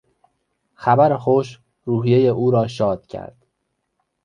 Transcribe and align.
خبر 0.73 1.17
خوش 1.17 1.59
روحیهی 1.85 2.27
او 2.27 2.51
را 2.51 2.67
شاد 2.67 3.05
کرد. 3.07 3.45